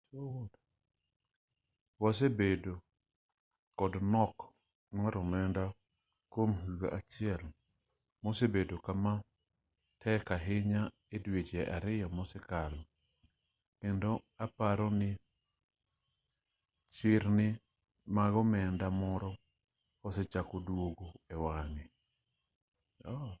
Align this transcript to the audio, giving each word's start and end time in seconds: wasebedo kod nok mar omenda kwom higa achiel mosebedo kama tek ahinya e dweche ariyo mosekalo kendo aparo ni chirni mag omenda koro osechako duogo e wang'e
wasebedo 2.03 2.73
kod 3.79 3.93
nok 4.13 4.35
mar 4.97 5.13
omenda 5.23 5.63
kwom 6.31 6.51
higa 6.61 6.89
achiel 6.99 7.41
mosebedo 8.23 8.75
kama 8.85 9.13
tek 10.01 10.23
ahinya 10.37 10.81
e 11.15 11.17
dweche 11.23 11.61
ariyo 11.75 12.07
mosekalo 12.17 12.81
kendo 13.79 14.11
aparo 14.45 14.87
ni 14.99 15.09
chirni 16.95 17.47
mag 18.15 18.33
omenda 18.41 18.87
koro 19.01 19.31
osechako 20.07 20.55
duogo 20.67 21.07
e 21.33 21.35
wang'e 21.43 21.85